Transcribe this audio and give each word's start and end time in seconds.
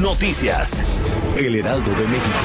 Noticias. 0.00 0.84
El 1.36 1.54
Heraldo 1.54 1.90
de 1.90 2.06
México. 2.06 2.38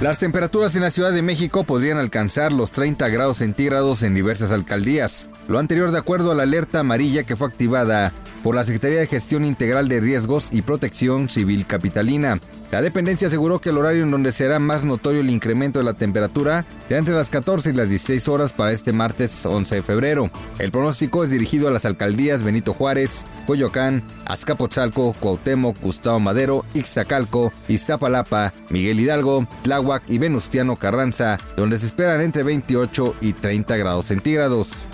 Las 0.00 0.18
temperaturas 0.18 0.74
en 0.74 0.82
la 0.82 0.90
Ciudad 0.90 1.12
de 1.12 1.22
México 1.22 1.62
podrían 1.62 1.96
alcanzar 1.96 2.52
los 2.52 2.72
30 2.72 3.08
grados 3.08 3.38
centígrados 3.38 4.02
en 4.02 4.14
diversas 4.14 4.50
alcaldías. 4.50 5.28
Lo 5.46 5.60
anterior 5.60 5.92
de 5.92 5.98
acuerdo 5.98 6.32
a 6.32 6.34
la 6.34 6.42
alerta 6.42 6.80
amarilla 6.80 7.22
que 7.22 7.36
fue 7.36 7.46
activada 7.46 8.12
por 8.42 8.54
la 8.54 8.64
Secretaría 8.64 9.00
de 9.00 9.06
Gestión 9.06 9.44
Integral 9.44 9.88
de 9.88 10.00
Riesgos 10.00 10.48
y 10.50 10.62
Protección 10.62 11.28
Civil 11.28 11.66
Capitalina. 11.66 12.40
La 12.70 12.82
dependencia 12.82 13.28
aseguró 13.28 13.60
que 13.60 13.70
el 13.70 13.78
horario 13.78 14.02
en 14.02 14.10
donde 14.10 14.32
será 14.32 14.58
más 14.58 14.84
notorio 14.84 15.20
el 15.20 15.30
incremento 15.30 15.78
de 15.78 15.84
la 15.84 15.94
temperatura 15.94 16.64
será 16.88 16.98
entre 16.98 17.14
las 17.14 17.28
14 17.28 17.70
y 17.70 17.74
las 17.74 17.88
16 17.88 18.28
horas 18.28 18.52
para 18.52 18.72
este 18.72 18.92
martes 18.92 19.44
11 19.44 19.76
de 19.76 19.82
febrero. 19.82 20.30
El 20.58 20.70
pronóstico 20.70 21.22
es 21.22 21.30
dirigido 21.30 21.68
a 21.68 21.70
las 21.70 21.84
alcaldías 21.84 22.42
Benito 22.42 22.72
Juárez, 22.72 23.26
Coyoacán, 23.46 24.02
Azcapotzalco, 24.26 25.14
Cuauhtémoc, 25.20 25.80
Gustavo 25.80 26.20
Madero, 26.20 26.64
Ixtacalco, 26.74 27.52
Iztapalapa, 27.68 28.52
Miguel 28.70 29.00
Hidalgo, 29.00 29.46
Tláhuac 29.62 30.08
y 30.08 30.18
Venustiano 30.18 30.76
Carranza, 30.76 31.38
donde 31.56 31.78
se 31.78 31.86
esperan 31.86 32.20
entre 32.20 32.42
28 32.42 33.16
y 33.20 33.32
30 33.34 33.76
grados 33.76 34.06
centígrados. 34.06 34.88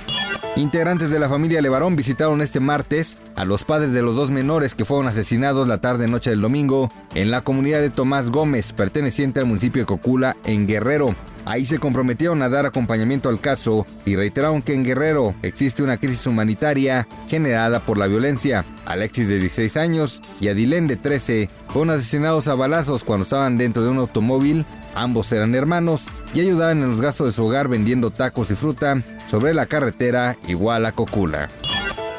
Integrantes 0.58 1.10
de 1.10 1.20
la 1.20 1.28
familia 1.28 1.62
Levarón 1.62 1.94
visitaron 1.94 2.40
este 2.40 2.58
martes 2.58 3.18
a 3.36 3.44
los 3.44 3.62
padres 3.62 3.92
de 3.92 4.02
los 4.02 4.16
dos 4.16 4.32
menores 4.32 4.74
que 4.74 4.84
fueron 4.84 5.06
asesinados 5.06 5.68
la 5.68 5.80
tarde-noche 5.80 6.30
del 6.30 6.40
domingo 6.40 6.90
en 7.14 7.30
la 7.30 7.42
comunidad 7.42 7.80
de 7.80 7.90
Tomás 7.90 8.30
Gómez, 8.30 8.72
perteneciente 8.72 9.38
al 9.38 9.46
municipio 9.46 9.82
de 9.82 9.86
Cocula, 9.86 10.36
en 10.44 10.66
Guerrero. 10.66 11.14
Ahí 11.44 11.64
se 11.64 11.78
comprometieron 11.78 12.42
a 12.42 12.48
dar 12.48 12.66
acompañamiento 12.66 13.28
al 13.28 13.40
caso 13.40 13.86
y 14.04 14.16
reiteraron 14.16 14.60
que 14.60 14.74
en 14.74 14.82
Guerrero 14.82 15.32
existe 15.42 15.84
una 15.84 15.96
crisis 15.96 16.26
humanitaria 16.26 17.06
generada 17.28 17.78
por 17.78 17.96
la 17.96 18.08
violencia. 18.08 18.64
Alexis 18.84 19.28
de 19.28 19.38
16 19.38 19.76
años 19.76 20.22
y 20.40 20.48
Adilén 20.48 20.88
de 20.88 20.96
13 20.96 21.48
fueron 21.68 21.90
asesinados 21.90 22.48
a 22.48 22.56
balazos 22.56 23.04
cuando 23.04 23.22
estaban 23.22 23.56
dentro 23.56 23.84
de 23.84 23.90
un 23.90 23.98
automóvil. 23.98 24.66
Ambos 24.96 25.30
eran 25.30 25.54
hermanos 25.54 26.08
y 26.34 26.40
ayudaban 26.40 26.82
en 26.82 26.88
los 26.88 27.00
gastos 27.00 27.28
de 27.28 27.32
su 27.32 27.46
hogar 27.46 27.68
vendiendo 27.68 28.10
tacos 28.10 28.50
y 28.50 28.56
fruta 28.56 29.04
sobre 29.28 29.54
la 29.54 29.66
carretera 29.66 30.36
igual 30.46 30.86
a 30.86 30.92
Cocula. 30.92 31.48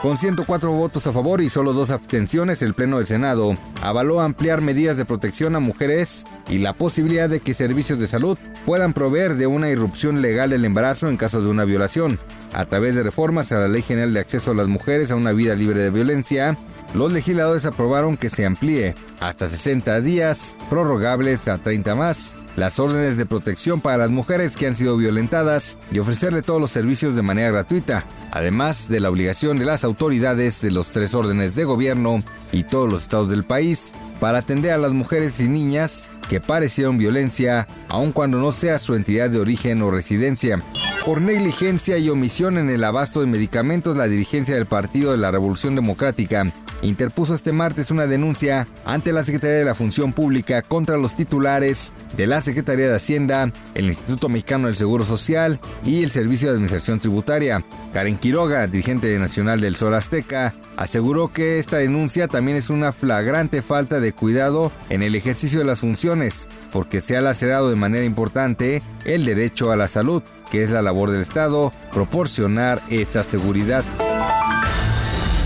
Con 0.02 0.16
104 0.16 0.72
votos 0.72 1.08
a 1.08 1.12
favor 1.12 1.42
y 1.42 1.50
solo 1.50 1.74
dos 1.74 1.90
abstenciones, 1.90 2.62
el 2.62 2.74
Pleno 2.74 2.98
del 2.98 3.06
Senado 3.06 3.58
avaló 3.82 4.22
ampliar 4.22 4.62
medidas 4.62 4.96
de 4.96 5.04
protección 5.04 5.58
a 5.58 5.60
mujeres 5.60 6.24
y 6.48 6.60
la 6.60 6.72
posibilidad 6.72 7.28
de 7.28 7.42
que 7.42 7.54
servicios 7.54 8.00
de 8.00 8.08
salud 8.08 8.38
puedan 8.66 8.94
proveer 8.94 9.36
de 9.36 9.48
una 9.48 9.70
irrupción 9.70 10.22
legal 10.22 10.52
del 10.52 10.64
embarazo 10.64 11.10
en 11.10 11.18
caso 11.18 11.42
de 11.42 11.50
una 11.50 11.66
violación. 11.66 12.18
A 12.54 12.64
través 12.64 12.96
de 12.96 13.04
reformas 13.04 13.52
a 13.52 13.60
la 13.60 13.68
Ley 13.68 13.82
General 13.82 14.14
de 14.14 14.22
Acceso 14.22 14.52
a 14.52 14.56
las 14.56 14.70
Mujeres 14.70 15.12
a 15.12 15.18
una 15.18 15.34
vida 15.34 15.54
libre 15.54 15.80
de 15.80 15.90
violencia, 15.90 16.58
los 16.94 17.12
legisladores 17.12 17.66
aprobaron 17.66 18.18
que 18.18 18.30
se 18.30 18.46
amplíe 18.46 18.96
hasta 19.20 19.48
60 19.48 20.02
días, 20.02 20.58
prorrogables 20.70 21.48
a 21.48 21.58
30 21.58 21.94
más, 21.96 22.36
las 22.56 22.80
órdenes 22.80 23.18
de 23.18 23.26
protección 23.26 23.80
para 23.80 23.98
las 23.98 24.10
mujeres 24.10 24.56
que 24.56 24.68
han 24.68 24.76
sido 24.76 24.98
violentadas 24.98 25.78
y 25.92 26.00
ofrecerle 26.00 26.42
todos 26.42 26.60
los 26.60 26.72
servicios 26.72 27.16
de 27.16 27.22
manera 27.22 27.52
gratuita, 27.52 28.06
además 28.32 28.90
de 28.90 29.00
la 29.00 29.10
obligación 29.10 29.60
de 29.60 29.66
las 29.66 29.84
autoridades 29.84 30.62
de 30.62 30.72
los 30.72 30.92
tres 30.92 31.14
órdenes 31.14 31.56
de 31.56 31.66
gobierno 31.66 32.24
y 32.52 32.64
todos 32.64 32.92
los 32.92 33.04
estados 33.04 33.30
del 33.30 33.44
país 33.44 33.94
para 34.20 34.40
atender 34.40 34.72
a 34.72 34.78
las 34.78 34.92
mujeres 34.92 35.40
y 35.40 35.48
niñas 35.48 36.06
que 36.30 36.40
parecieron 36.40 36.98
violencia, 36.98 37.68
aun 37.88 38.12
cuando 38.12 38.38
no 38.38 38.52
sea 38.52 38.80
su 38.80 38.96
entidad 38.96 39.30
de 39.30 39.40
origen 39.40 39.82
o 39.82 39.92
residencia. 39.92 40.64
Por 41.06 41.22
negligencia 41.22 41.98
y 41.98 42.10
omisión 42.10 42.58
en 42.58 42.70
el 42.70 42.84
abasto 42.84 43.22
de 43.22 43.28
medicamentos, 43.28 43.98
la 43.98 44.06
dirigencia 44.06 44.54
del 44.54 44.68
Partido 44.68 45.12
de 45.12 45.18
la 45.18 45.32
Revolución 45.32 45.74
Democrática 45.74 46.54
interpuso 46.82 47.34
este 47.34 47.52
martes 47.52 47.92
una 47.92 48.08
denuncia 48.08 48.68
ante 48.86 49.14
la 49.14 49.24
Secretaría 49.24 49.58
de 49.58 49.66
la 49.66 49.76
Función 49.76 50.14
Pública 50.14 50.62
contra 50.62 50.98
los 50.98 51.16
titulares 51.16 51.94
de 52.16 52.28
la 52.28 52.42
Secretaría 52.42 52.88
de 52.88 52.96
Hacienda, 52.96 53.52
el 53.76 53.86
Instituto 53.86 54.30
Mexicano 54.30 54.68
del 54.68 54.76
Seguro 54.76 55.04
Social 55.04 55.60
y 55.84 56.04
el 56.04 56.12
Servicio 56.12 56.48
de 56.48 56.56
Administración 56.56 57.00
Tributaria. 57.00 57.64
Karen 57.94 58.18
Quiroga, 58.18 58.68
dirigente 58.68 59.18
nacional 59.20 59.62
del 59.62 59.76
Sol 59.76 59.94
Azteca, 59.94 60.54
aseguró 60.78 61.34
que 61.34 61.60
esta 61.60 61.78
denuncia 61.78 62.28
también 62.28 62.58
es 62.58 62.70
una 62.70 62.92
flagrante 62.92 63.62
falta 63.62 64.00
de 64.00 64.14
cuidado 64.14 64.72
en 64.90 65.04
el 65.04 65.16
ejercicio 65.16 65.60
de 65.60 65.66
las 65.66 65.80
funciones, 65.80 66.50
porque 66.72 67.02
se 67.02 67.18
ha 67.18 67.22
lacerado 67.22 67.70
de 67.70 67.76
manera 67.76 68.06
importante 68.06 68.82
el 69.06 69.26
derecho 69.26 69.72
a 69.72 69.76
la 69.76 69.88
salud, 69.88 70.24
que 70.52 70.64
es 70.64 70.70
la 70.70 70.82
labor 70.82 71.12
del 71.12 71.22
Estado 71.22 71.74
proporcionar 71.92 72.82
esa 72.90 73.24
seguridad. 73.24 73.84